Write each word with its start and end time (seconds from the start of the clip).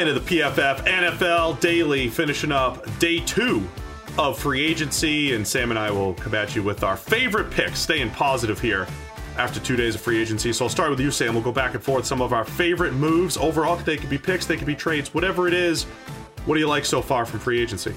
Into 0.00 0.14
the 0.14 0.20
PFF 0.20 0.86
NFL 0.86 1.60
Daily, 1.60 2.08
finishing 2.08 2.52
up 2.52 2.86
day 2.98 3.20
two 3.20 3.68
of 4.16 4.38
free 4.38 4.64
agency. 4.64 5.34
And 5.34 5.46
Sam 5.46 5.68
and 5.68 5.78
I 5.78 5.90
will 5.90 6.14
come 6.14 6.34
at 6.34 6.56
you 6.56 6.62
with 6.62 6.82
our 6.82 6.96
favorite 6.96 7.50
picks, 7.50 7.80
staying 7.80 8.08
positive 8.12 8.58
here 8.58 8.86
after 9.36 9.60
two 9.60 9.76
days 9.76 9.94
of 9.94 10.00
free 10.00 10.18
agency. 10.18 10.54
So 10.54 10.64
I'll 10.64 10.70
start 10.70 10.88
with 10.88 11.00
you, 11.00 11.10
Sam. 11.10 11.34
We'll 11.34 11.42
go 11.42 11.52
back 11.52 11.74
and 11.74 11.84
forth 11.84 12.06
some 12.06 12.22
of 12.22 12.32
our 12.32 12.46
favorite 12.46 12.94
moves 12.94 13.36
overall. 13.36 13.76
They 13.76 13.98
could 13.98 14.08
be 14.08 14.16
picks, 14.16 14.46
they 14.46 14.56
could 14.56 14.66
be 14.66 14.74
trades, 14.74 15.12
whatever 15.12 15.46
it 15.46 15.52
is. 15.52 15.84
What 16.46 16.54
do 16.54 16.60
you 16.60 16.68
like 16.68 16.86
so 16.86 17.02
far 17.02 17.26
from 17.26 17.38
free 17.40 17.60
agency? 17.60 17.94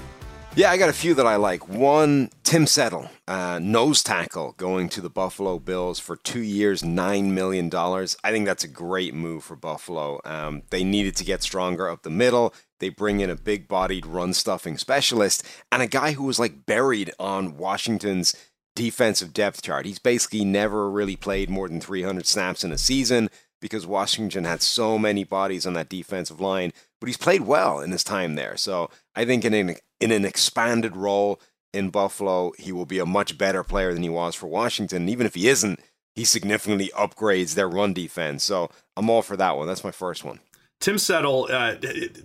Yeah, 0.56 0.70
I 0.70 0.76
got 0.76 0.90
a 0.90 0.92
few 0.92 1.14
that 1.14 1.26
I 1.26 1.36
like. 1.36 1.70
One, 1.70 2.28
Tim 2.44 2.66
Settle, 2.66 3.10
uh, 3.26 3.58
nose 3.60 4.02
tackle, 4.02 4.52
going 4.58 4.90
to 4.90 5.00
the 5.00 5.08
Buffalo 5.08 5.58
Bills 5.58 5.98
for 5.98 6.14
two 6.14 6.42
years, 6.42 6.82
$9 6.82 7.30
million. 7.30 7.74
I 7.74 8.30
think 8.30 8.44
that's 8.44 8.62
a 8.62 8.68
great 8.68 9.14
move 9.14 9.42
for 9.42 9.56
Buffalo. 9.56 10.20
Um, 10.26 10.62
they 10.68 10.84
needed 10.84 11.16
to 11.16 11.24
get 11.24 11.42
stronger 11.42 11.88
up 11.88 12.02
the 12.02 12.10
middle. 12.10 12.52
They 12.80 12.90
bring 12.90 13.20
in 13.20 13.30
a 13.30 13.34
big 13.34 13.66
bodied 13.66 14.04
run 14.04 14.34
stuffing 14.34 14.76
specialist 14.76 15.42
and 15.72 15.80
a 15.80 15.86
guy 15.86 16.12
who 16.12 16.24
was 16.24 16.38
like 16.38 16.66
buried 16.66 17.10
on 17.18 17.56
Washington's 17.56 18.36
defensive 18.76 19.32
depth 19.32 19.62
chart. 19.62 19.86
He's 19.86 19.98
basically 19.98 20.44
never 20.44 20.90
really 20.90 21.16
played 21.16 21.48
more 21.48 21.68
than 21.68 21.80
300 21.80 22.26
snaps 22.26 22.62
in 22.62 22.72
a 22.72 22.78
season 22.78 23.30
because 23.62 23.86
Washington 23.86 24.44
had 24.44 24.60
so 24.60 24.98
many 24.98 25.24
bodies 25.24 25.66
on 25.66 25.72
that 25.72 25.88
defensive 25.88 26.42
line, 26.42 26.74
but 27.00 27.06
he's 27.06 27.16
played 27.16 27.40
well 27.40 27.80
in 27.80 27.90
his 27.90 28.04
time 28.04 28.34
there. 28.34 28.58
So 28.58 28.90
I 29.16 29.24
think 29.24 29.46
in 29.46 29.54
an, 29.54 29.76
in 29.98 30.10
an 30.10 30.26
expanded 30.26 30.94
role 30.94 31.40
in 31.74 31.90
Buffalo, 31.90 32.52
he 32.58 32.72
will 32.72 32.86
be 32.86 32.98
a 32.98 33.06
much 33.06 33.36
better 33.36 33.62
player 33.64 33.92
than 33.92 34.02
he 34.02 34.08
was 34.08 34.34
for 34.34 34.46
Washington. 34.46 35.02
And 35.02 35.10
even 35.10 35.26
if 35.26 35.34
he 35.34 35.48
isn't, 35.48 35.80
he 36.14 36.24
significantly 36.24 36.90
upgrades 36.96 37.54
their 37.54 37.68
run 37.68 37.92
defense. 37.92 38.44
So 38.44 38.70
I'm 38.96 39.10
all 39.10 39.22
for 39.22 39.36
that 39.36 39.56
one. 39.56 39.66
That's 39.66 39.84
my 39.84 39.90
first 39.90 40.24
one. 40.24 40.40
Tim 40.80 40.98
Settle, 40.98 41.48
uh, 41.50 41.76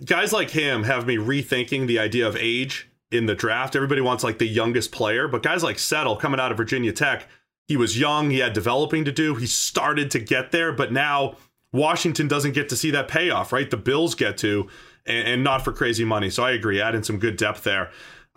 guys 0.04 0.32
like 0.32 0.50
him 0.50 0.84
have 0.84 1.06
me 1.06 1.16
rethinking 1.16 1.86
the 1.86 1.98
idea 1.98 2.26
of 2.26 2.36
age 2.36 2.88
in 3.10 3.26
the 3.26 3.34
draft. 3.34 3.74
Everybody 3.74 4.00
wants 4.00 4.22
like 4.22 4.38
the 4.38 4.46
youngest 4.46 4.92
player, 4.92 5.28
but 5.28 5.42
guys 5.42 5.62
like 5.62 5.78
Settle 5.78 6.16
coming 6.16 6.38
out 6.38 6.50
of 6.50 6.56
Virginia 6.56 6.92
Tech, 6.92 7.26
he 7.66 7.76
was 7.76 7.98
young, 7.98 8.30
he 8.30 8.38
had 8.38 8.52
developing 8.52 9.04
to 9.04 9.12
do, 9.12 9.34
he 9.34 9.46
started 9.46 10.10
to 10.10 10.18
get 10.18 10.52
there, 10.52 10.72
but 10.72 10.92
now 10.92 11.36
Washington 11.72 12.28
doesn't 12.28 12.52
get 12.52 12.68
to 12.68 12.76
see 12.76 12.90
that 12.90 13.08
payoff, 13.08 13.52
right? 13.52 13.70
The 13.70 13.76
Bills 13.76 14.14
get 14.14 14.36
to, 14.38 14.68
and, 15.06 15.28
and 15.28 15.44
not 15.44 15.62
for 15.62 15.72
crazy 15.72 16.04
money. 16.04 16.30
So 16.30 16.44
I 16.44 16.50
agree, 16.52 16.80
adding 16.80 17.02
some 17.02 17.18
good 17.18 17.36
depth 17.36 17.64
there. 17.64 17.90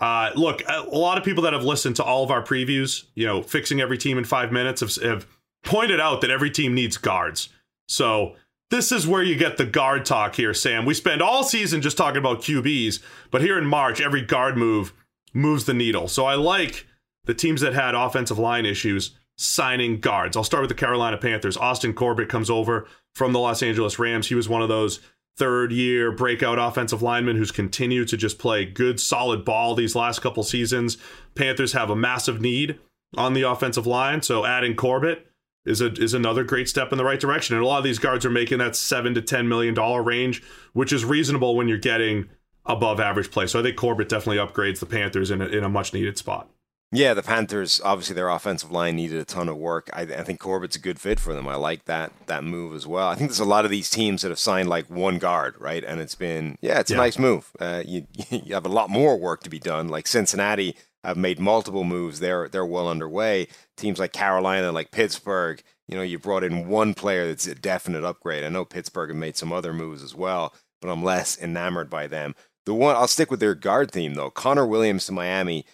Uh, 0.04 0.34
look, 0.36 0.62
a 0.68 0.82
lot 0.82 1.18
of 1.18 1.24
people 1.24 1.44
that 1.44 1.54
have 1.54 1.64
listened 1.64 1.96
to 1.96 2.04
all 2.04 2.26
of 2.26 2.30
our 2.30 2.44
previews, 2.44 3.06
you 3.16 3.26
know, 3.26 3.42
fixing 3.42 3.80
every 3.80 3.98
team 3.98 4.18
in 4.18 4.26
five 4.26 4.52
minutes, 4.52 4.82
have, 4.82 4.94
have 5.02 5.26
pointed 5.64 5.98
out 5.98 6.20
that 6.20 6.30
every 6.30 6.52
team 6.52 6.74
needs 6.74 6.98
guards. 6.98 7.48
So 7.88 8.36
this 8.70 8.92
is 8.92 9.08
where 9.08 9.24
you 9.24 9.38
get 9.38 9.56
the 9.56 9.66
guard 9.66 10.04
talk 10.04 10.36
here, 10.36 10.54
Sam. 10.54 10.86
We 10.86 10.94
spend 10.94 11.22
all 11.22 11.42
season 11.42 11.82
just 11.82 11.96
talking 11.96 12.18
about 12.18 12.42
QBs, 12.42 13.02
but 13.32 13.40
here 13.40 13.58
in 13.58 13.66
March, 13.66 14.02
every 14.02 14.22
guard 14.22 14.58
move 14.58 14.92
moves 15.34 15.64
the 15.64 15.74
needle. 15.74 16.10
So 16.10 16.26
I 16.26 16.36
like 16.36 16.86
the 17.24 17.34
teams 17.34 17.62
that 17.62 17.74
had 17.74 17.96
offensive 17.96 18.38
line 18.38 18.66
issues 18.66 19.12
signing 19.38 20.02
guards. 20.02 20.36
I'll 20.36 20.44
start 20.44 20.64
with 20.64 20.70
the 20.70 20.76
Carolina 20.76 21.18
Panthers. 21.18 21.56
Austin 21.56 21.94
Corbett 21.94 22.28
comes 22.28 22.50
over 22.50 22.88
from 23.16 23.32
the 23.32 23.40
Los 23.40 23.64
Angeles 23.64 23.98
Rams. 23.98 24.28
He 24.28 24.36
was 24.36 24.50
one 24.50 24.62
of 24.62 24.68
those 24.68 25.00
third 25.38 25.72
year 25.72 26.12
breakout 26.12 26.60
offensive 26.60 27.02
lineman 27.02 27.38
who's 27.38 27.52
continued 27.52 28.08
to 28.10 28.18
just 28.18 28.38
play 28.38 28.66
good, 28.66 29.00
solid 29.00 29.44
ball 29.44 29.76
these 29.76 29.96
last 29.96 30.20
couple 30.20 30.44
seasons. 30.44 30.98
Panthers 31.36 31.74
have 31.74 31.90
a 31.90 31.96
massive 31.96 32.40
need 32.40 32.80
on 33.18 33.34
the 33.34 33.42
offensive 33.42 33.88
line. 33.88 34.22
So 34.22 34.46
adding 34.46 34.76
Corbett 34.76 35.28
is 35.66 35.82
a 35.82 35.92
is 35.94 36.14
another 36.14 36.44
great 36.44 36.70
step 36.70 36.92
in 36.92 36.98
the 36.98 37.06
right 37.06 37.20
direction. 37.20 37.56
And 37.56 37.64
a 37.64 37.68
lot 37.68 37.78
of 37.78 37.84
these 37.84 38.00
guards 38.00 38.26
are 38.26 38.30
making 38.30 38.60
that 38.60 38.76
seven 38.76 39.14
to 39.16 39.22
ten 39.22 39.48
million 39.48 39.74
dollar 39.74 40.04
range, 40.04 40.44
which 40.74 40.94
is 40.94 41.06
reasonable 41.06 41.56
when 41.56 41.68
you're 41.68 41.78
getting 41.78 42.30
above 42.66 43.00
average 43.00 43.32
play. 43.32 43.48
So 43.48 43.60
I 43.60 43.64
think 43.64 43.76
Corbett 43.76 44.10
definitely 44.10 44.38
upgrades 44.38 44.80
the 44.80 44.86
Panthers 44.86 45.32
in 45.32 45.42
a, 45.42 45.46
in 45.48 45.64
a 45.64 45.70
much 45.70 45.94
needed 45.94 46.18
spot. 46.18 46.50
Yeah, 46.96 47.16
the 47.16 47.24
Panthers 47.24 47.82
obviously 47.84 48.14
their 48.14 48.30
offensive 48.30 48.72
line 48.72 48.96
needed 48.96 49.20
a 49.20 49.26
ton 49.26 49.50
of 49.50 49.58
work. 49.58 49.90
I, 49.94 50.02
I, 50.02 50.24
think 50.24 50.40
Corbett's 50.40 50.76
a 50.76 50.80
good 50.80 51.00
fit 51.00 51.20
for 51.20 51.34
them. 51.34 51.48
I 51.48 51.56
like 51.56 51.86
that 51.86 52.14
that 52.28 52.44
move 52.44 52.76
as 52.76 52.86
well. 52.86 53.08
I 53.08 53.16
think 53.16 53.32
there's 53.32 53.40
a 53.40 53.46
lot 53.46 53.66
of 53.66 53.72
these 53.72 53.90
teams 53.90 54.22
that 54.22 54.30
have 54.30 54.38
signed 54.38 54.70
like 54.70 54.92
one 54.92 55.18
guard, 55.18 55.56
right? 55.60 55.84
And 55.84 56.00
it's 56.00 56.14
been 56.14 56.56
yeah, 56.62 56.80
it's 56.80 56.92
yeah. 56.92 56.98
a 56.98 57.00
nice 57.00 57.18
move. 57.18 57.50
Uh, 57.60 57.82
you 57.84 58.06
you 58.30 58.54
have 58.54 58.68
a 58.68 58.70
lot 58.70 58.92
more 58.92 59.18
work 59.18 59.42
to 59.44 59.50
be 59.50 59.58
done. 59.58 59.88
Like 59.88 60.06
Cincinnati 60.06 60.76
have 61.04 61.18
made 61.18 61.40
multiple 61.40 61.84
moves. 61.84 62.20
They're 62.20 62.48
they're 62.48 62.66
well 62.66 62.88
underway. 62.88 63.48
Teams 63.76 63.98
like 63.98 64.14
Carolina, 64.14 64.72
like 64.72 64.92
Pittsburgh, 64.92 65.64
you 65.88 65.98
know, 65.98 66.04
you 66.04 66.20
brought 66.20 66.44
in 66.44 66.68
one 66.68 66.94
player 66.94 67.28
that's 67.28 67.48
a 67.48 67.56
definite 67.56 68.04
upgrade. 68.04 68.44
I 68.44 68.50
know 68.50 68.66
Pittsburgh 68.66 69.10
have 69.10 69.18
made 69.18 69.36
some 69.36 69.52
other 69.52 69.74
moves 69.74 70.04
as 70.04 70.14
well, 70.14 70.54
but 70.80 70.90
I'm 70.90 71.04
less 71.04 71.42
enamored 71.42 71.90
by 71.90 72.06
them. 72.06 72.36
The 72.68 72.74
one 72.76 72.96
I'll 72.96 73.08
stick 73.08 73.32
with 73.32 73.40
their 73.40 73.56
guard 73.56 73.90
theme 73.90 74.14
though. 74.14 74.30
Connor 74.30 74.68
Williams 74.68 75.08
to 75.08 75.12
Miami 75.12 75.66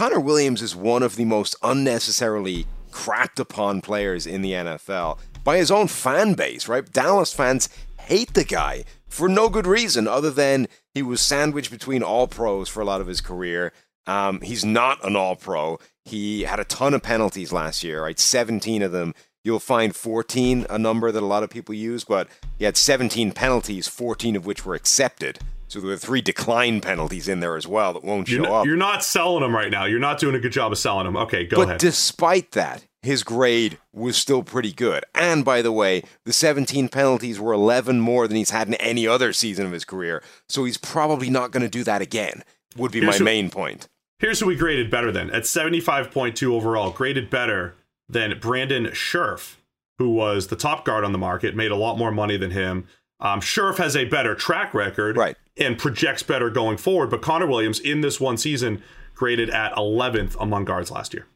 Connor 0.00 0.18
Williams 0.18 0.62
is 0.62 0.74
one 0.74 1.02
of 1.02 1.16
the 1.16 1.26
most 1.26 1.54
unnecessarily 1.62 2.64
crapped 2.90 3.38
upon 3.38 3.82
players 3.82 4.26
in 4.26 4.40
the 4.40 4.52
NFL 4.52 5.18
by 5.44 5.58
his 5.58 5.70
own 5.70 5.88
fan 5.88 6.32
base, 6.32 6.66
right? 6.68 6.90
Dallas 6.90 7.34
fans 7.34 7.68
hate 7.98 8.32
the 8.32 8.44
guy 8.44 8.84
for 9.08 9.28
no 9.28 9.50
good 9.50 9.66
reason 9.66 10.08
other 10.08 10.30
than 10.30 10.68
he 10.94 11.02
was 11.02 11.20
sandwiched 11.20 11.70
between 11.70 12.02
all 12.02 12.26
pros 12.26 12.66
for 12.66 12.80
a 12.80 12.84
lot 12.86 13.02
of 13.02 13.08
his 13.08 13.20
career. 13.20 13.74
Um, 14.06 14.40
he's 14.40 14.64
not 14.64 15.04
an 15.04 15.16
all 15.16 15.36
pro. 15.36 15.78
He 16.06 16.44
had 16.44 16.60
a 16.60 16.64
ton 16.64 16.94
of 16.94 17.02
penalties 17.02 17.52
last 17.52 17.84
year, 17.84 18.02
right? 18.02 18.18
17 18.18 18.80
of 18.80 18.92
them. 18.92 19.12
You'll 19.44 19.60
find 19.60 19.94
14, 19.94 20.64
a 20.70 20.78
number 20.78 21.12
that 21.12 21.22
a 21.22 21.26
lot 21.26 21.42
of 21.42 21.50
people 21.50 21.74
use, 21.74 22.04
but 22.06 22.26
he 22.58 22.64
had 22.64 22.78
17 22.78 23.32
penalties, 23.32 23.86
14 23.86 24.34
of 24.34 24.46
which 24.46 24.64
were 24.64 24.74
accepted. 24.74 25.40
So 25.70 25.78
there 25.78 25.92
are 25.92 25.96
three 25.96 26.20
decline 26.20 26.80
penalties 26.80 27.28
in 27.28 27.38
there 27.38 27.56
as 27.56 27.64
well 27.64 27.92
that 27.92 28.02
won't 28.02 28.26
show 28.26 28.34
you're 28.34 28.42
not, 28.42 28.52
up. 28.52 28.66
You're 28.66 28.76
not 28.76 29.04
selling 29.04 29.42
them 29.42 29.54
right 29.54 29.70
now. 29.70 29.84
You're 29.84 30.00
not 30.00 30.18
doing 30.18 30.34
a 30.34 30.40
good 30.40 30.50
job 30.50 30.72
of 30.72 30.78
selling 30.78 31.04
them. 31.04 31.16
Okay, 31.16 31.46
go 31.46 31.58
but 31.58 31.62
ahead. 31.62 31.74
But 31.74 31.80
despite 31.80 32.50
that, 32.52 32.84
his 33.02 33.22
grade 33.22 33.78
was 33.92 34.16
still 34.16 34.42
pretty 34.42 34.72
good. 34.72 35.04
And 35.14 35.44
by 35.44 35.62
the 35.62 35.70
way, 35.70 36.02
the 36.24 36.32
17 36.32 36.88
penalties 36.88 37.38
were 37.38 37.52
11 37.52 38.00
more 38.00 38.26
than 38.26 38.36
he's 38.36 38.50
had 38.50 38.66
in 38.66 38.74
any 38.74 39.06
other 39.06 39.32
season 39.32 39.64
of 39.64 39.70
his 39.70 39.84
career. 39.84 40.24
So 40.48 40.64
he's 40.64 40.76
probably 40.76 41.30
not 41.30 41.52
going 41.52 41.62
to 41.62 41.68
do 41.68 41.84
that 41.84 42.02
again, 42.02 42.42
would 42.76 42.90
be 42.90 43.00
here's 43.00 43.14
my 43.14 43.18
who, 43.18 43.24
main 43.24 43.48
point. 43.48 43.88
Here's 44.18 44.40
who 44.40 44.46
we 44.46 44.56
graded 44.56 44.90
better 44.90 45.12
than 45.12 45.30
at 45.30 45.44
75.2 45.44 46.52
overall, 46.52 46.90
graded 46.90 47.30
better 47.30 47.76
than 48.08 48.38
Brandon 48.40 48.86
Scherff, 48.86 49.56
who 49.98 50.10
was 50.10 50.48
the 50.48 50.56
top 50.56 50.84
guard 50.84 51.04
on 51.04 51.12
the 51.12 51.18
market, 51.18 51.54
made 51.54 51.70
a 51.70 51.76
lot 51.76 51.96
more 51.96 52.10
money 52.10 52.36
than 52.36 52.50
him. 52.50 52.88
Um, 53.20 53.40
Scherff 53.40 53.76
has 53.76 53.96
a 53.96 54.06
better 54.06 54.34
track 54.34 54.74
record 54.74 55.16
right. 55.16 55.36
And 55.56 55.78
projects 55.78 56.22
better 56.22 56.50
going 56.50 56.76
forward, 56.76 57.10
but 57.10 57.22
Connor 57.22 57.46
Williams 57.46 57.78
in 57.78 58.00
this 58.00 58.20
one 58.20 58.36
season 58.36 58.82
graded 59.14 59.50
at 59.50 59.74
11th 59.74 60.36
among 60.40 60.64
guards 60.64 60.90
last 60.90 61.12
year. 61.12 61.26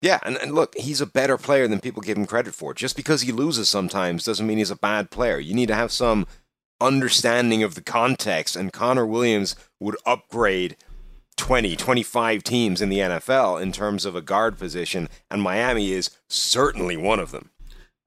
Yeah, 0.00 0.18
and, 0.24 0.36
and 0.36 0.52
look, 0.52 0.76
he's 0.76 1.00
a 1.00 1.06
better 1.06 1.38
player 1.38 1.68
than 1.68 1.80
people 1.80 2.02
give 2.02 2.18
him 2.18 2.26
credit 2.26 2.54
for. 2.54 2.74
Just 2.74 2.96
because 2.96 3.22
he 3.22 3.30
loses 3.30 3.68
sometimes 3.68 4.24
doesn't 4.24 4.46
mean 4.46 4.58
he's 4.58 4.70
a 4.70 4.76
bad 4.76 5.10
player. 5.10 5.38
You 5.38 5.54
need 5.54 5.68
to 5.68 5.76
have 5.76 5.92
some 5.92 6.26
understanding 6.80 7.62
of 7.62 7.76
the 7.76 7.82
context, 7.82 8.56
and 8.56 8.72
Connor 8.72 9.06
Williams 9.06 9.54
would 9.78 9.96
upgrade 10.04 10.76
20, 11.36 11.76
25 11.76 12.42
teams 12.42 12.82
in 12.82 12.88
the 12.88 12.98
NFL 12.98 13.62
in 13.62 13.70
terms 13.70 14.04
of 14.04 14.16
a 14.16 14.20
guard 14.20 14.58
position, 14.58 15.08
and 15.30 15.40
Miami 15.40 15.92
is 15.92 16.10
certainly 16.28 16.96
one 16.96 17.20
of 17.20 17.30
them. 17.30 17.50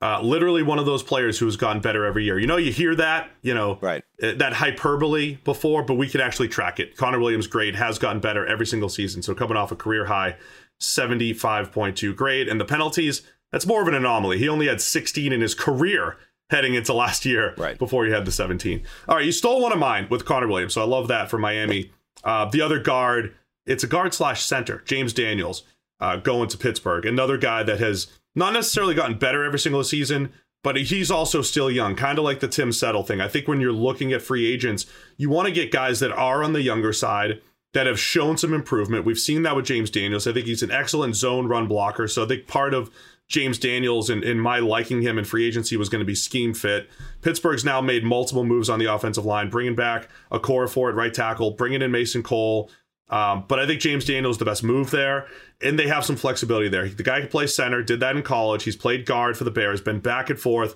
Uh, 0.06 0.22
literally 0.22 0.62
one 0.62 0.78
of 0.78 0.86
those 0.86 1.02
players 1.02 1.40
who 1.40 1.48
has 1.48 1.58
gotten 1.58 1.82
better 1.82 2.06
every 2.06 2.24
year. 2.24 2.38
You 2.38 2.46
know, 2.46 2.58
you 2.58 2.72
hear 2.72 2.94
that, 2.94 3.32
you 3.42 3.56
know, 3.56 3.80
right. 3.82 4.04
Uh, 4.22 4.34
that 4.36 4.54
hyperbole 4.54 5.38
before, 5.44 5.82
but 5.82 5.96
we 5.96 6.08
can 6.08 6.22
actually 6.22 6.48
track 6.48 6.80
it. 6.80 6.96
Connor 6.96 7.20
Williams' 7.20 7.48
grade 7.48 7.74
has 7.74 7.98
gotten 7.98 8.20
better 8.20 8.46
every 8.46 8.68
single 8.68 8.88
season. 8.88 9.24
So 9.24 9.34
coming 9.34 9.58
off 9.58 9.72
a 9.72 9.76
career 9.76 10.06
high 10.06 10.36
75.2 10.80 12.16
grade. 12.16 12.48
And 12.48 12.62
the 12.62 12.66
penalties, 12.66 13.24
that's 13.52 13.66
more 13.66 13.82
of 13.82 13.88
an 13.88 13.96
anomaly. 13.96 14.38
He 14.38 14.48
only 14.48 14.68
had 14.68 14.80
16 14.80 15.34
in 15.34 15.42
his 15.42 15.56
career 15.56 16.18
heading 16.52 16.76
into 16.76 16.94
last 16.94 17.26
year 17.26 17.56
right. 17.58 17.80
before 17.80 18.06
he 18.06 18.12
had 18.12 18.26
the 18.26 18.32
17. 18.32 18.84
All 19.10 19.16
right, 19.16 19.26
you 19.26 19.32
stole 19.32 19.60
one 19.60 19.72
of 19.72 19.80
mine 19.80 20.06
with 20.12 20.24
Connor 20.24 20.48
Williams. 20.48 20.76
So 20.76 20.84
I 20.84 20.86
love 20.86 21.08
that 21.08 21.32
for 21.32 21.40
Miami. 21.40 21.92
Uh, 22.24 22.46
the 22.46 22.62
other 22.62 22.78
guard, 22.78 23.34
it's 23.66 23.84
a 23.84 23.88
guard 23.88 24.14
slash 24.14 24.44
center, 24.44 24.84
James 24.86 25.14
Daniels, 25.14 25.64
uh, 26.00 26.18
going 26.18 26.48
to 26.50 26.60
Pittsburgh. 26.60 27.08
Another 27.08 27.40
guy 27.40 27.64
that 27.64 27.80
has 27.80 28.06
not 28.36 28.54
necessarily 28.54 28.94
gotten 28.94 29.18
better 29.18 29.44
every 29.44 29.60
single 29.60 29.84
season, 29.84 30.32
but 30.64 30.76
he's 30.78 31.12
also 31.12 31.42
still 31.42 31.70
young, 31.70 31.96
kind 31.96 32.18
of 32.18 32.26
like 32.26 32.40
the 32.40 32.48
Tim 32.48 32.72
Settle 32.72 33.04
thing. 33.04 33.22
I 33.22 33.28
think 33.28 33.48
when 33.48 33.62
you're 33.62 33.72
looking 33.72 34.12
at 34.14 34.22
free 34.22 34.52
agents, 34.52 34.86
you 35.18 35.30
want 35.30 35.48
to 35.48 35.54
get 35.54 35.72
guys 35.72 36.00
that 36.00 36.12
are 36.12 36.44
on 36.44 36.54
the 36.54 36.62
younger 36.62 36.92
side 36.92 37.42
that 37.74 37.88
have 37.88 38.00
shown 38.00 38.38
some 38.38 38.54
improvement. 38.54 39.06
We've 39.06 39.20
seen 39.20 39.44
that 39.44 39.56
with 39.56 39.66
James 39.66 39.90
Daniels. 39.90 40.26
I 40.26 40.34
think 40.34 40.48
he's 40.48 40.64
an 40.64 40.72
excellent 40.72 41.16
zone 41.16 41.48
run 41.48 41.68
blocker. 41.68 42.08
So 42.08 42.24
I 42.24 42.28
think 42.28 42.48
part 42.48 42.74
of 42.74 42.90
James 43.28 43.58
Daniels 43.58 44.10
and, 44.10 44.24
and 44.24 44.42
my 44.42 44.60
liking 44.60 45.02
him 45.02 45.18
in 45.18 45.26
free 45.26 45.46
agency 45.46 45.76
was 45.78 45.90
going 45.90 46.00
to 46.00 46.06
be 46.06 46.16
scheme 46.16 46.54
fit. 46.54 46.90
Pittsburgh's 47.22 47.66
now 47.66 47.82
made 47.82 48.04
multiple 48.04 48.44
moves 48.44 48.70
on 48.70 48.80
the 48.80 48.86
offensive 48.86 49.26
line, 49.26 49.50
bringing 49.50 49.76
back 49.76 50.10
Okorafor 50.32 50.90
at 50.90 50.96
right 50.96 51.14
tackle, 51.14 51.52
bringing 51.52 51.82
in 51.82 51.92
Mason 51.92 52.24
Cole. 52.24 52.72
Um, 53.10 53.46
but 53.48 53.60
I 53.60 53.68
think 53.68 53.82
James 53.82 54.06
Daniels 54.06 54.36
is 54.36 54.40
the 54.40 54.46
best 54.46 54.64
move 54.64 54.92
there, 54.92 55.28
and 55.62 55.78
they 55.78 55.88
have 55.88 56.06
some 56.06 56.16
flexibility 56.16 56.70
there. 56.70 56.90
The 56.90 57.04
guy 57.04 57.20
can 57.20 57.30
play 57.30 57.48
center, 57.48 57.84
did 57.84 58.00
that 58.00 58.16
in 58.16 58.24
college. 58.24 58.64
He's 58.64 58.76
played 58.76 59.06
guard 59.06 59.38
for 59.38 59.44
the 59.44 59.52
Bears, 59.52 59.80
been 59.80 60.00
back 60.00 60.30
and 60.30 60.40
forth. 60.40 60.76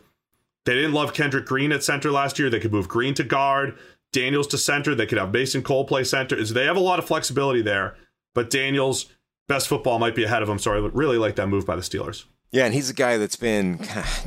They 0.65 0.75
didn't 0.75 0.93
love 0.93 1.13
Kendrick 1.13 1.45
Green 1.45 1.71
at 1.71 1.83
center 1.83 2.11
last 2.11 2.37
year. 2.37 2.49
They 2.49 2.59
could 2.59 2.71
move 2.71 2.87
Green 2.87 3.13
to 3.15 3.23
guard, 3.23 3.77
Daniels 4.11 4.47
to 4.47 4.57
center. 4.57 4.93
They 4.93 5.07
could 5.07 5.17
have 5.17 5.33
Mason 5.33 5.63
Cole 5.63 5.85
play 5.85 6.03
center. 6.03 6.43
So 6.45 6.53
they 6.53 6.65
have 6.65 6.77
a 6.77 6.81
lot 6.81 6.99
of 6.99 7.05
flexibility 7.05 7.61
there. 7.61 7.95
But 8.35 8.51
Daniels, 8.51 9.07
best 9.47 9.67
football 9.67 9.97
might 9.97 10.15
be 10.15 10.23
ahead 10.23 10.43
of 10.43 10.49
him. 10.49 10.59
So 10.59 10.73
I 10.73 10.89
really 10.93 11.17
like 11.17 11.35
that 11.37 11.47
move 11.47 11.65
by 11.65 11.75
the 11.75 11.81
Steelers. 11.81 12.25
Yeah, 12.51 12.65
and 12.65 12.73
he's 12.73 12.89
a 12.89 12.95
guy 12.95 13.17
that's 13.17 13.35
been 13.35 13.79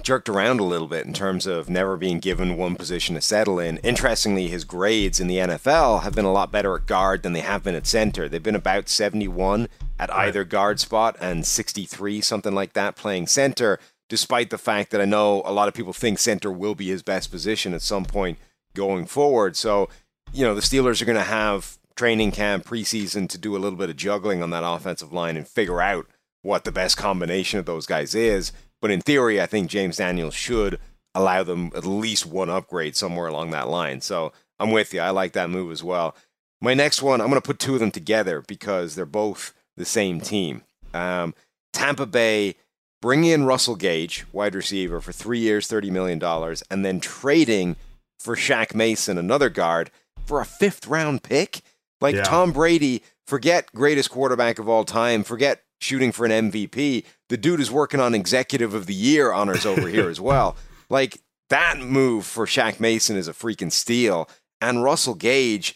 jerked 0.02 0.28
around 0.28 0.60
a 0.60 0.64
little 0.64 0.86
bit 0.86 1.06
in 1.06 1.12
terms 1.12 1.44
of 1.44 1.68
never 1.68 1.96
being 1.96 2.20
given 2.20 2.56
one 2.56 2.76
position 2.76 3.16
to 3.16 3.20
settle 3.20 3.58
in. 3.58 3.78
Interestingly, 3.78 4.46
his 4.46 4.64
grades 4.64 5.18
in 5.18 5.26
the 5.26 5.38
NFL 5.38 6.02
have 6.02 6.14
been 6.14 6.24
a 6.24 6.32
lot 6.32 6.52
better 6.52 6.76
at 6.76 6.86
guard 6.86 7.24
than 7.24 7.32
they 7.32 7.40
have 7.40 7.64
been 7.64 7.74
at 7.74 7.84
center. 7.84 8.28
They've 8.28 8.40
been 8.40 8.54
about 8.54 8.88
71 8.88 9.68
at 9.98 10.12
either 10.12 10.44
guard 10.44 10.78
spot 10.78 11.16
and 11.20 11.44
63, 11.44 12.20
something 12.20 12.54
like 12.54 12.74
that, 12.74 12.94
playing 12.94 13.26
center, 13.26 13.80
despite 14.08 14.50
the 14.50 14.58
fact 14.58 14.92
that 14.92 15.00
I 15.00 15.04
know 15.04 15.42
a 15.44 15.52
lot 15.52 15.66
of 15.66 15.74
people 15.74 15.92
think 15.92 16.20
center 16.20 16.52
will 16.52 16.76
be 16.76 16.90
his 16.90 17.02
best 17.02 17.28
position 17.32 17.74
at 17.74 17.82
some 17.82 18.04
point 18.04 18.38
going 18.72 19.06
forward. 19.06 19.56
So, 19.56 19.88
you 20.32 20.44
know, 20.44 20.54
the 20.54 20.60
Steelers 20.60 21.02
are 21.02 21.06
going 21.06 21.18
to 21.18 21.24
have 21.24 21.76
training 21.96 22.30
camp, 22.30 22.66
preseason 22.66 23.28
to 23.30 23.38
do 23.38 23.56
a 23.56 23.58
little 23.58 23.78
bit 23.78 23.90
of 23.90 23.96
juggling 23.96 24.44
on 24.44 24.50
that 24.50 24.64
offensive 24.64 25.12
line 25.12 25.36
and 25.36 25.48
figure 25.48 25.80
out 25.80 26.06
what 26.42 26.64
the 26.64 26.72
best 26.72 26.96
combination 26.96 27.58
of 27.58 27.66
those 27.66 27.86
guys 27.86 28.14
is. 28.14 28.52
But 28.80 28.90
in 28.90 29.00
theory, 29.00 29.40
I 29.40 29.46
think 29.46 29.70
James 29.70 29.96
Daniels 29.96 30.34
should 30.34 30.78
allow 31.14 31.42
them 31.42 31.70
at 31.74 31.86
least 31.86 32.26
one 32.26 32.50
upgrade 32.50 32.96
somewhere 32.96 33.28
along 33.28 33.50
that 33.50 33.68
line. 33.68 34.00
So 34.00 34.32
I'm 34.58 34.70
with 34.70 34.92
you. 34.92 35.00
I 35.00 35.10
like 35.10 35.32
that 35.32 35.50
move 35.50 35.70
as 35.70 35.82
well. 35.82 36.16
My 36.60 36.74
next 36.74 37.02
one, 37.02 37.20
I'm 37.20 37.28
going 37.28 37.40
to 37.40 37.46
put 37.46 37.58
two 37.58 37.74
of 37.74 37.80
them 37.80 37.90
together 37.90 38.42
because 38.46 38.94
they're 38.94 39.04
both 39.04 39.52
the 39.76 39.84
same 39.84 40.20
team. 40.20 40.62
Um, 40.94 41.34
Tampa 41.72 42.06
Bay 42.06 42.56
bring 43.00 43.24
in 43.24 43.44
Russell 43.44 43.74
Gage, 43.74 44.24
wide 44.32 44.54
receiver, 44.54 45.00
for 45.00 45.12
three 45.12 45.40
years, 45.40 45.68
$30 45.68 45.90
million, 45.90 46.22
and 46.70 46.84
then 46.84 47.00
trading 47.00 47.76
for 48.18 48.36
Shaq 48.36 48.74
Mason, 48.74 49.18
another 49.18 49.50
guard, 49.50 49.90
for 50.24 50.40
a 50.40 50.46
fifth 50.46 50.86
round 50.86 51.22
pick. 51.22 51.62
Like 52.00 52.14
yeah. 52.14 52.22
Tom 52.22 52.52
Brady, 52.52 53.02
forget 53.26 53.72
greatest 53.74 54.10
quarterback 54.10 54.58
of 54.58 54.68
all 54.68 54.84
time, 54.84 55.24
forget 55.24 55.62
shooting 55.82 56.12
for 56.12 56.24
an 56.24 56.50
MVP. 56.50 57.04
The 57.28 57.36
dude 57.36 57.60
is 57.60 57.70
working 57.70 58.00
on 58.00 58.14
executive 58.14 58.74
of 58.74 58.86
the 58.86 58.94
year 58.94 59.32
honors 59.32 59.66
over 59.66 59.88
here 59.88 60.08
as 60.08 60.20
well. 60.20 60.56
Like 60.90 61.22
that 61.48 61.78
move 61.78 62.26
for 62.26 62.44
Shaq 62.44 62.78
Mason 62.78 63.16
is 63.16 63.26
a 63.26 63.32
freaking 63.32 63.72
steal. 63.72 64.28
And 64.60 64.82
Russell 64.82 65.14
Gage, 65.14 65.74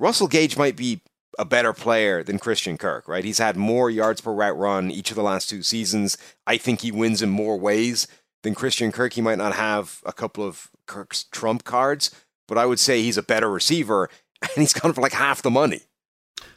Russell 0.00 0.26
Gage 0.26 0.56
might 0.56 0.74
be 0.74 1.00
a 1.38 1.44
better 1.44 1.72
player 1.72 2.24
than 2.24 2.40
Christian 2.40 2.76
Kirk, 2.76 3.06
right? 3.06 3.24
He's 3.24 3.38
had 3.38 3.56
more 3.56 3.88
yards 3.88 4.20
per 4.20 4.32
route 4.32 4.58
run 4.58 4.90
each 4.90 5.10
of 5.10 5.16
the 5.16 5.22
last 5.22 5.48
two 5.48 5.62
seasons. 5.62 6.18
I 6.46 6.56
think 6.56 6.80
he 6.80 6.90
wins 6.90 7.22
in 7.22 7.30
more 7.30 7.56
ways 7.56 8.08
than 8.42 8.56
Christian 8.56 8.90
Kirk. 8.90 9.12
He 9.12 9.20
might 9.20 9.38
not 9.38 9.54
have 9.54 10.00
a 10.04 10.12
couple 10.12 10.44
of 10.44 10.70
Kirk's 10.86 11.24
trump 11.24 11.62
cards, 11.62 12.10
but 12.48 12.58
I 12.58 12.66
would 12.66 12.80
say 12.80 13.00
he's 13.00 13.18
a 13.18 13.22
better 13.22 13.50
receiver 13.50 14.10
and 14.42 14.50
he's 14.56 14.74
kind 14.74 14.90
of 14.90 14.98
like 14.98 15.12
half 15.12 15.42
the 15.42 15.50
money. 15.50 15.82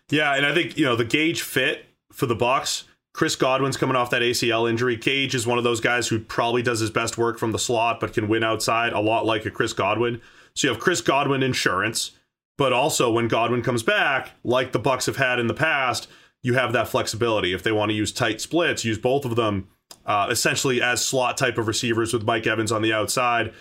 Yeah, 0.09 0.35
and 0.35 0.45
I 0.45 0.53
think, 0.53 0.77
you 0.77 0.85
know, 0.85 0.95
the 0.95 1.05
Gage 1.05 1.41
fit 1.41 1.85
for 2.21 2.27
the 2.27 2.35
Bucs. 2.35 2.83
Chris 3.15 3.35
Godwin's 3.35 3.77
coming 3.77 3.95
off 3.95 4.11
that 4.11 4.21
ACL 4.21 4.69
injury. 4.69 4.95
Gage 4.95 5.33
is 5.33 5.47
one 5.47 5.57
of 5.57 5.63
those 5.63 5.81
guys 5.81 6.07
who 6.07 6.19
probably 6.19 6.61
does 6.61 6.79
his 6.79 6.91
best 6.91 7.17
work 7.17 7.39
from 7.39 7.51
the 7.51 7.57
slot, 7.57 7.99
but 7.99 8.13
can 8.13 8.27
win 8.27 8.43
outside 8.43 8.93
a 8.93 8.99
lot 8.99 9.25
like 9.25 9.43
a 9.47 9.49
Chris 9.49 9.73
Godwin. 9.73 10.21
So 10.53 10.67
you 10.67 10.73
have 10.73 10.79
Chris 10.79 11.01
Godwin 11.01 11.41
insurance, 11.41 12.11
but 12.59 12.73
also 12.73 13.11
when 13.11 13.27
Godwin 13.27 13.63
comes 13.63 13.81
back, 13.81 14.33
like 14.43 14.71
the 14.71 14.79
Bucs 14.79 15.07
have 15.07 15.17
had 15.17 15.39
in 15.39 15.47
the 15.47 15.55
past, 15.55 16.07
you 16.43 16.53
have 16.53 16.73
that 16.73 16.87
flexibility. 16.87 17.53
If 17.53 17.63
they 17.63 17.71
want 17.71 17.89
to 17.89 17.95
use 17.95 18.11
tight 18.11 18.39
splits, 18.39 18.85
use 18.85 18.99
both 18.99 19.25
of 19.25 19.35
them 19.35 19.67
uh, 20.05 20.27
essentially 20.29 20.79
as 20.79 21.03
slot 21.03 21.37
type 21.37 21.57
of 21.57 21.67
receivers 21.67 22.13
with 22.13 22.23
Mike 22.23 22.45
Evans 22.45 22.71
on 22.71 22.83
the 22.83 22.93
outside. 22.93 23.51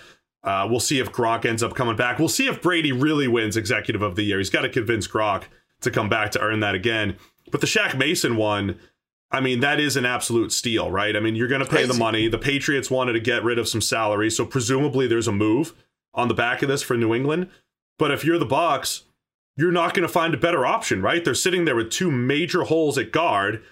Uh, 0.45 0.67
we'll 0.71 0.81
see 0.81 0.99
if 0.99 1.11
Gronk 1.11 1.47
ends 1.47 1.63
up 1.63 1.75
coming 1.75 1.97
back. 1.97 2.19
We'll 2.19 2.29
see 2.29 2.47
if 2.47 2.61
Brady 2.61 2.93
really 2.93 3.27
wins 3.27 3.57
Executive 3.57 4.03
of 4.03 4.17
the 4.17 4.23
Year. 4.23 4.37
He's 4.37 4.51
got 4.51 4.63
to 4.63 4.69
convince 4.69 5.09
Gronk 5.09 5.45
to 5.81 5.91
come 5.91 6.11
back 6.11 6.31
to 6.33 6.41
earn 6.41 6.61
that 6.61 6.75
again. 6.75 7.17
But 7.51 7.61
the 7.61 7.67
Shaq 7.67 7.97
Mason 7.97 8.37
one, 8.37 8.79
I 9.31 9.41
mean, 9.41 9.61
that 9.61 9.79
is 9.79 9.97
an 9.97 10.05
absolute 10.05 10.53
steal, 10.53 10.91
right? 10.91 11.17
I 11.17 11.21
mean, 11.21 11.37
you're 11.37 11.49
going 11.49 11.65
to 11.65 11.71
pay 11.71 11.87
the 11.87 11.95
money. 11.95 12.29
The 12.29 12.39
Patriots 12.39 12.91
wanted 12.91 13.13
to 13.13 13.21
get 13.21 13.45
rid 13.45 13.59
of 13.59 13.69
some 13.69 13.81
salary, 13.81 14.31
so 14.31 14.45
presumably 14.45 15.07
there's 15.07 15.29
a 15.29 15.33
move 15.33 15.75
on 16.15 16.29
the 16.29 16.35
back 16.35 16.63
of 16.63 16.69
this 16.69 16.83
for 16.83 16.97
New 16.97 17.15
England. 17.15 17.49
But 17.99 18.11
if 18.11 18.25
you're 18.25 18.39
the 18.39 18.47
Bucs, 18.47 19.03
you're 19.57 19.71
not 19.71 19.95
going 19.95 20.07
to 20.07 20.13
find 20.13 20.35
a 20.35 20.39
better 20.39 20.67
option, 20.67 21.03
right? 21.03 21.25
They're 21.25 21.35
sitting 21.35 21.65
there 21.65 21.77
with 21.77 21.91
two 21.91 22.11
major 22.11 22.63
holes 22.63 22.99
at 22.99 23.13
guard. 23.13 23.63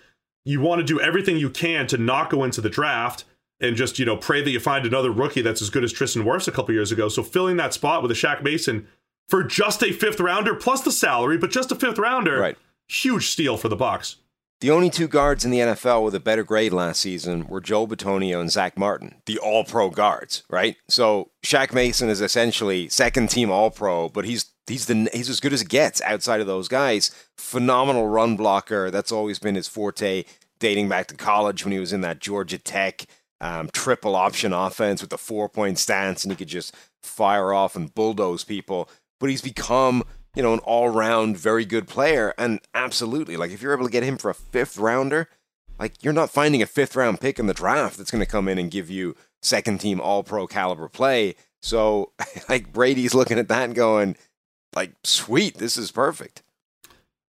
You 0.44 0.60
want 0.60 0.80
to 0.80 0.84
do 0.84 1.00
everything 1.00 1.38
you 1.38 1.50
can 1.50 1.86
to 1.88 1.98
not 1.98 2.30
go 2.30 2.44
into 2.44 2.60
the 2.60 2.68
draft 2.68 3.24
and 3.60 3.74
just, 3.74 3.98
you 3.98 4.04
know, 4.04 4.16
pray 4.16 4.42
that 4.42 4.50
you 4.50 4.60
find 4.60 4.86
another 4.86 5.10
rookie 5.10 5.42
that's 5.42 5.62
as 5.62 5.70
good 5.70 5.82
as 5.82 5.92
Tristan 5.92 6.24
Wirfs 6.24 6.46
a 6.46 6.52
couple 6.52 6.74
years 6.74 6.92
ago. 6.92 7.08
So 7.08 7.22
filling 7.22 7.56
that 7.56 7.74
spot 7.74 8.02
with 8.02 8.10
a 8.10 8.14
Shaq 8.14 8.42
Mason 8.42 8.86
for 9.28 9.42
just 9.42 9.82
a 9.82 9.92
fifth 9.92 10.20
rounder 10.20 10.54
plus 10.54 10.82
the 10.82 10.92
salary, 10.92 11.36
but 11.36 11.50
just 11.50 11.72
a 11.72 11.74
fifth 11.74 11.98
rounder. 11.98 12.38
Right. 12.38 12.58
Huge 12.88 13.28
steal 13.28 13.56
for 13.56 13.68
the 13.68 13.76
Bucs. 13.76 14.16
The 14.60 14.70
only 14.70 14.90
two 14.90 15.06
guards 15.06 15.44
in 15.44 15.52
the 15.52 15.60
NFL 15.60 16.04
with 16.04 16.16
a 16.16 16.20
better 16.20 16.42
grade 16.42 16.72
last 16.72 17.00
season 17.00 17.46
were 17.46 17.60
Joe 17.60 17.86
Bitonio 17.86 18.40
and 18.40 18.50
Zack 18.50 18.76
Martin, 18.76 19.22
the 19.26 19.38
all 19.38 19.62
pro 19.62 19.88
guards, 19.88 20.42
right? 20.50 20.76
So 20.88 21.30
Shaq 21.44 21.72
Mason 21.72 22.08
is 22.08 22.20
essentially 22.20 22.88
second 22.88 23.30
team 23.30 23.52
all 23.52 23.70
pro, 23.70 24.08
but 24.08 24.24
he's 24.24 24.46
he's 24.66 24.86
the 24.86 25.08
he's 25.12 25.28
as 25.28 25.38
good 25.38 25.52
as 25.52 25.62
it 25.62 25.68
gets 25.68 26.02
outside 26.02 26.40
of 26.40 26.48
those 26.48 26.66
guys. 26.66 27.10
Phenomenal 27.36 28.08
run 28.08 28.36
blocker. 28.36 28.90
That's 28.90 29.12
always 29.12 29.38
been 29.38 29.54
his 29.54 29.68
forte, 29.68 30.24
dating 30.58 30.88
back 30.88 31.06
to 31.08 31.14
college 31.14 31.64
when 31.64 31.72
he 31.72 31.78
was 31.78 31.92
in 31.92 32.00
that 32.00 32.18
Georgia 32.18 32.58
Tech 32.58 33.06
um, 33.40 33.68
triple 33.72 34.16
option 34.16 34.52
offense 34.52 35.00
with 35.00 35.10
the 35.10 35.18
four 35.18 35.48
point 35.48 35.78
stance, 35.78 36.24
and 36.24 36.32
he 36.32 36.36
could 36.36 36.48
just 36.48 36.74
fire 37.00 37.52
off 37.52 37.76
and 37.76 37.94
bulldoze 37.94 38.42
people. 38.42 38.88
But 39.20 39.30
he's 39.30 39.42
become 39.42 40.02
you 40.38 40.44
know, 40.44 40.52
an 40.52 40.60
all 40.60 40.88
round 40.88 41.36
very 41.36 41.64
good 41.64 41.88
player. 41.88 42.32
And 42.38 42.60
absolutely, 42.72 43.36
like 43.36 43.50
if 43.50 43.60
you're 43.60 43.74
able 43.74 43.86
to 43.86 43.90
get 43.90 44.04
him 44.04 44.16
for 44.16 44.30
a 44.30 44.34
fifth 44.34 44.78
rounder, 44.78 45.28
like 45.80 46.04
you're 46.04 46.12
not 46.12 46.30
finding 46.30 46.62
a 46.62 46.66
fifth 46.66 46.94
round 46.94 47.20
pick 47.20 47.40
in 47.40 47.48
the 47.48 47.54
draft 47.54 47.98
that's 47.98 48.12
going 48.12 48.24
to 48.24 48.30
come 48.30 48.46
in 48.46 48.56
and 48.56 48.70
give 48.70 48.88
you 48.88 49.16
second 49.42 49.80
team 49.80 50.00
all 50.00 50.22
pro 50.22 50.46
caliber 50.46 50.88
play. 50.88 51.34
So 51.60 52.12
like 52.48 52.72
Brady's 52.72 53.14
looking 53.14 53.36
at 53.36 53.48
that 53.48 53.64
and 53.64 53.74
going, 53.74 54.16
like, 54.76 54.92
sweet, 55.02 55.58
this 55.58 55.76
is 55.76 55.90
perfect. 55.90 56.44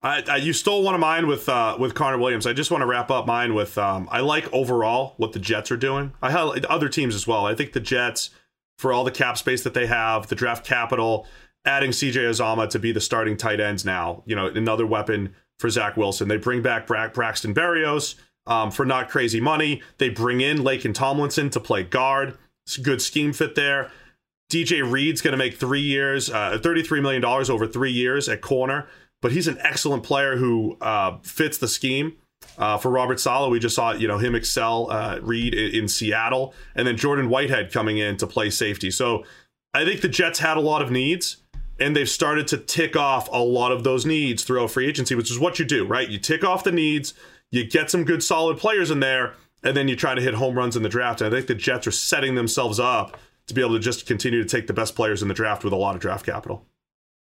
I, 0.03 0.23
I, 0.29 0.37
you 0.37 0.53
stole 0.53 0.83
one 0.83 0.95
of 0.95 1.01
mine 1.01 1.27
with 1.27 1.49
uh, 1.49 1.79
with 1.81 1.95
Connor 1.95 2.19
Williams. 2.19 2.47
I 2.47 2.53
just 2.53 2.71
want 2.71 2.83
to 2.83 2.87
wrap 2.87 3.11
up 3.11 3.27
mine 3.27 3.55
with 3.55 3.79
um, 3.79 4.07
I 4.13 4.21
like 4.21 4.53
overall 4.53 5.15
what 5.17 5.33
the 5.33 5.39
Jets 5.39 5.73
are 5.73 5.79
doing. 5.79 6.13
I 6.21 6.31
have 6.31 6.63
other 6.67 6.91
teams 6.91 7.15
as 7.15 7.27
well. 7.27 7.47
I 7.47 7.55
think 7.55 7.73
the 7.73 7.81
Jets, 7.81 8.29
for 8.77 8.93
all 8.93 9.03
the 9.03 9.11
cap 9.11 9.39
space 9.39 9.65
that 9.65 9.73
they 9.73 9.87
have, 9.87 10.27
the 10.27 10.35
draft 10.35 10.67
capital, 10.67 11.27
adding 11.69 11.91
CJ 11.91 12.15
Uzomah 12.15 12.71
to 12.71 12.79
be 12.79 12.93
the 12.93 13.01
starting 13.01 13.37
tight 13.37 13.61
ends 13.61 13.85
now. 13.85 14.23
You 14.25 14.35
know, 14.35 14.47
another 14.47 14.87
weapon 14.87 15.35
for 15.59 15.69
Zach 15.69 15.97
Wilson. 15.97 16.27
They 16.29 16.39
bring 16.39 16.63
back 16.63 16.87
Bra- 16.87 17.09
Braxton 17.09 17.55
Berrios 17.55 18.15
um, 18.47 18.71
for 18.71 18.87
not 18.87 19.11
crazy 19.11 19.41
money. 19.41 19.83
They 19.99 20.09
bring 20.09 20.41
in 20.41 20.59
Laken 20.59 20.95
Tomlinson 20.95 21.51
to 21.51 21.61
play 21.61 21.83
guard. 21.83 22.37
It's 22.67 22.79
a 22.79 22.81
good 22.81 23.03
scheme 23.03 23.33
fit 23.33 23.55
there. 23.55 23.91
DJ 24.51 24.91
Reed's 24.91 25.21
going 25.21 25.33
to 25.33 25.39
make 25.39 25.59
three 25.59 25.83
years, 25.83 26.31
uh, 26.31 26.59
$33 26.59 27.03
million 27.03 27.23
over 27.25 27.67
three 27.67 27.93
years 27.93 28.31
at 28.31 28.41
corner, 28.41 28.89
but 29.21 29.33
he's 29.33 29.47
an 29.47 29.59
excellent 29.61 30.03
player 30.03 30.37
who 30.37 30.79
uh, 30.81 31.19
fits 31.23 31.59
the 31.59 31.69
scheme. 31.69 32.17
Uh, 32.57 32.79
for 32.79 32.91
Robert 32.91 33.21
Saleh, 33.21 33.51
we 33.51 33.59
just 33.59 33.75
saw 33.75 33.93
you 33.93 34.07
know 34.09 34.17
him 34.17 34.35
excel 34.35 34.91
uh, 34.91 35.19
Reed 35.21 35.55
in, 35.55 35.83
in 35.83 35.89
Seattle, 35.89 36.55
and 36.77 36.87
then 36.87 36.97
Jordan 36.97 37.29
Whitehead 37.29 37.73
coming 37.73 37.99
in 37.99 38.17
to 38.17 38.27
play 38.29 38.49
safety. 38.49 38.91
So 38.91 39.25
I 39.75 39.85
think 39.85 40.01
the 40.01 40.09
Jets 40.09 40.39
had 40.39 40.57
a 40.57 40.61
lot 40.61 40.81
of 40.81 40.91
needs 40.91 41.39
and 41.79 41.95
they've 41.95 42.09
started 42.09 42.49
to 42.49 42.59
tick 42.59 42.97
off 42.97 43.29
a 43.31 43.39
lot 43.39 43.73
of 43.73 43.85
those 43.85 44.05
needs 44.05 44.43
throughout 44.43 44.71
free 44.71 44.87
agency, 44.87 45.15
which 45.15 45.31
is 45.31 45.39
what 45.39 45.59
you 45.59 45.65
do, 45.65 45.85
right? 45.87 46.09
You 46.09 46.19
tick 46.19 46.45
off 46.45 46.65
the 46.65 46.73
needs, 46.73 47.15
you 47.51 47.65
get 47.65 47.91
some 47.91 48.05
good 48.05 48.23
solid 48.23 48.59
players 48.59 48.91
in 48.91 49.01
there, 49.01 49.35
and 49.63 49.77
then 49.77 49.89
you 49.89 49.97
try 49.97 50.15
to 50.15 50.21
hit 50.21 50.35
home 50.35 50.57
runs 50.57 50.77
in 50.77 50.83
the 50.83 50.89
draft. 50.89 51.21
And 51.21 51.33
I 51.33 51.37
think 51.37 51.49
the 51.49 51.55
Jets 51.55 51.87
are 51.87 51.93
setting 51.93 52.35
themselves 52.35 52.79
up 52.79 53.17
to 53.47 53.55
be 53.55 53.61
able 53.61 53.75
to 53.75 53.81
just 53.81 54.07
continue 54.07 54.43
to 54.43 54.49
take 54.49 54.67
the 54.67 54.73
best 54.73 54.95
players 54.95 55.23
in 55.23 55.29
the 55.29 55.35
draft 55.35 55.65
with 55.65 55.73
a 55.73 55.77
lot 55.77 55.95
of 55.95 56.01
draft 56.01 56.25
capital. 56.25 56.67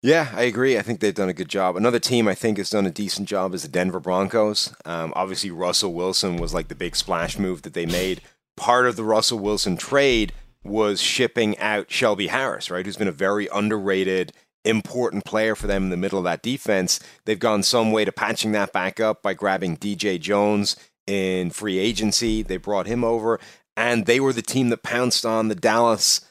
Yeah, 0.04 0.30
I 0.34 0.44
agree. 0.44 0.78
I 0.78 0.84
think 0.84 1.00
they've 1.00 1.14
done 1.14 1.30
a 1.30 1.34
good 1.34 1.50
job. 1.50 1.76
Another 1.76 2.00
team 2.00 2.28
I 2.28 2.36
think 2.36 2.58
has 2.60 2.70
done 2.70 2.86
a 2.86 2.92
decent 2.92 3.28
job 3.28 3.54
is 3.56 3.64
the 3.64 3.68
Denver 3.68 4.00
Broncos. 4.00 4.76
Um, 4.86 5.12
obviously, 5.16 5.50
Russell 5.50 5.94
Wilson 5.94 6.38
was 6.38 6.54
like 6.54 6.68
the 6.68 6.76
big 6.76 6.96
splash 6.96 7.40
move 7.40 7.64
that 7.64 7.74
they 7.74 7.88
made. 7.88 8.22
Part 8.56 8.86
of 8.86 8.96
the 8.96 9.04
Russell 9.04 9.40
Wilson 9.40 9.76
trade 9.76 10.34
was 10.64 11.02
shipping 11.02 11.58
out 11.58 11.90
Shelby 11.90 12.28
Harris, 12.28 12.70
right? 12.70 12.86
Who's 12.86 12.98
been 12.98 13.08
a 13.08 13.12
very 13.12 13.48
underrated, 13.54 14.34
important 14.68 15.26
player 15.26 15.56
for 15.56 15.68
them 15.68 15.86
in 15.86 15.90
the 15.90 15.98
middle 15.98 16.20
of 16.20 16.26
that 16.26 16.42
defense. 16.42 17.00
They've 17.26 17.40
gone 17.40 17.64
some 17.64 17.92
way 17.92 18.06
to 18.06 18.12
patching 18.12 18.52
that 18.54 18.74
back 18.74 19.00
up 19.00 19.22
by 19.22 19.34
grabbing 19.34 19.78
DJ 19.78 20.20
Jones 20.20 20.76
in 21.06 21.50
free 21.52 21.80
agency. 21.80 22.44
They 22.44 22.58
brought 22.58 22.88
him 22.88 23.04
over, 23.04 23.40
and 23.76 24.06
they 24.06 24.20
were 24.20 24.34
the 24.34 24.42
team 24.42 24.70
that 24.70 24.84
pounced 24.84 25.26
on 25.26 25.48
the 25.48 25.56
Dallas 25.56 26.22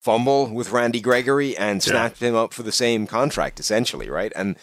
fumble 0.00 0.46
with 0.46 0.70
Randy 0.70 1.00
Gregory 1.00 1.56
and 1.56 1.82
snapped 1.82 2.22
yeah. 2.22 2.28
him 2.28 2.34
up 2.36 2.52
for 2.52 2.62
the 2.62 2.70
same 2.70 3.08
contract, 3.08 3.58
essentially, 3.58 4.08
right? 4.08 4.32
And 4.36 4.56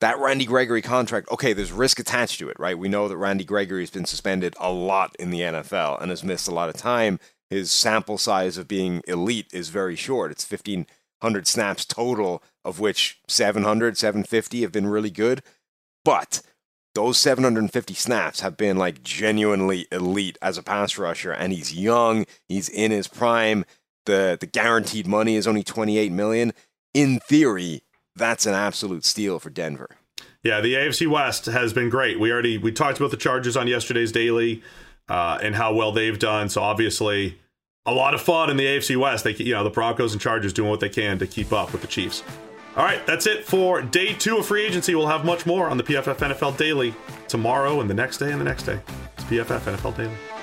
that 0.00 0.18
Randy 0.18 0.44
Gregory 0.44 0.82
contract, 0.82 1.30
okay, 1.32 1.52
there's 1.52 1.72
risk 1.72 1.98
attached 1.98 2.38
to 2.38 2.48
it, 2.48 2.58
right? 2.60 2.78
We 2.78 2.88
know 2.88 3.08
that 3.08 3.16
Randy 3.16 3.44
Gregory 3.44 3.82
has 3.82 3.90
been 3.90 4.04
suspended 4.04 4.54
a 4.60 4.70
lot 4.70 5.16
in 5.18 5.30
the 5.30 5.40
NFL 5.40 6.00
and 6.00 6.10
has 6.10 6.22
missed 6.22 6.46
a 6.46 6.54
lot 6.54 6.68
of 6.68 6.76
time. 6.76 7.18
His 7.50 7.72
sample 7.72 8.18
size 8.18 8.56
of 8.56 8.68
being 8.68 9.02
elite 9.08 9.48
is 9.52 9.68
very 9.68 9.96
short. 9.96 10.30
It's 10.30 10.44
1,500 11.24 11.46
snaps 11.46 11.84
total, 11.84 12.42
of 12.64 12.80
which 12.80 13.20
700, 13.28 13.96
750 13.96 14.62
have 14.62 14.72
been 14.72 14.86
really 14.86 15.10
good. 15.10 15.42
But 16.04 16.42
those 16.94 17.18
750 17.18 17.94
snaps 17.94 18.40
have 18.40 18.56
been 18.56 18.76
like 18.76 19.02
genuinely 19.02 19.86
elite 19.90 20.38
as 20.40 20.58
a 20.58 20.62
pass 20.62 20.98
rusher, 20.98 21.32
and 21.32 21.52
he's 21.52 21.74
young, 21.74 22.26
he's 22.48 22.68
in 22.68 22.90
his 22.90 23.08
prime 23.08 23.64
the 24.06 24.36
the 24.40 24.46
guaranteed 24.46 25.06
money 25.06 25.36
is 25.36 25.46
only 25.46 25.62
28 25.62 26.12
million. 26.12 26.52
In 26.92 27.20
theory, 27.20 27.82
that's 28.14 28.46
an 28.46 28.54
absolute 28.54 29.04
steal 29.04 29.38
for 29.38 29.50
Denver. 29.50 29.90
Yeah, 30.42 30.60
the 30.60 30.74
AFC 30.74 31.08
West 31.08 31.46
has 31.46 31.72
been 31.72 31.88
great. 31.88 32.20
We 32.20 32.30
already 32.30 32.58
we 32.58 32.72
talked 32.72 32.98
about 32.98 33.10
the 33.10 33.16
Chargers 33.16 33.56
on 33.56 33.66
yesterday's 33.66 34.12
daily 34.12 34.62
uh, 35.08 35.38
and 35.42 35.54
how 35.54 35.74
well 35.74 35.92
they've 35.92 36.18
done. 36.18 36.48
So 36.48 36.62
obviously, 36.62 37.40
a 37.86 37.92
lot 37.92 38.14
of 38.14 38.22
fun 38.22 38.48
in 38.50 38.56
the 38.56 38.64
AFC 38.64 38.96
West. 38.96 39.24
They 39.24 39.34
you 39.34 39.52
know 39.52 39.64
the 39.64 39.70
Broncos 39.70 40.12
and 40.12 40.20
Chargers 40.20 40.52
doing 40.52 40.70
what 40.70 40.80
they 40.80 40.88
can 40.88 41.18
to 41.18 41.26
keep 41.26 41.52
up 41.52 41.72
with 41.72 41.82
the 41.82 41.86
Chiefs. 41.86 42.22
All 42.76 42.84
right, 42.84 43.06
that's 43.06 43.26
it 43.26 43.44
for 43.44 43.82
day 43.82 44.14
two 44.14 44.38
of 44.38 44.46
free 44.46 44.64
agency. 44.64 44.94
We'll 44.94 45.06
have 45.06 45.24
much 45.24 45.46
more 45.46 45.68
on 45.68 45.76
the 45.76 45.84
PFF 45.84 46.16
NFL 46.16 46.56
Daily 46.56 46.94
tomorrow 47.28 47.80
and 47.80 47.88
the 47.88 47.94
next 47.94 48.18
day 48.18 48.32
and 48.32 48.40
the 48.40 48.44
next 48.44 48.64
day. 48.64 48.80
It's 49.16 49.24
PFF 49.24 49.60
NFL 49.60 49.96
Daily. 49.96 50.33